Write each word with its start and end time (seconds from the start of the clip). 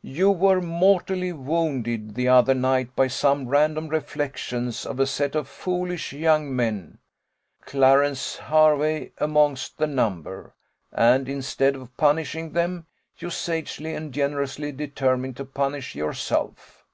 You 0.00 0.30
were 0.30 0.62
mortally 0.62 1.30
wounded 1.34 2.14
the 2.14 2.26
other 2.28 2.54
night 2.54 2.96
by 2.96 3.06
some 3.08 3.46
random 3.46 3.88
reflections 3.88 4.86
of 4.86 4.98
a 4.98 5.06
set 5.06 5.34
of 5.34 5.46
foolish 5.46 6.10
young 6.14 6.56
men 6.56 6.96
Clarence 7.66 8.36
Hervey 8.36 9.12
amongst 9.18 9.76
the 9.76 9.86
number; 9.86 10.54
and 10.90 11.28
instead 11.28 11.76
of 11.76 11.94
punishing 11.98 12.52
them, 12.54 12.86
you 13.18 13.28
sagely 13.28 13.92
and 13.94 14.10
generously 14.14 14.72
determined 14.72 15.36
to 15.36 15.44
punish 15.44 15.94
yourself. 15.94 16.86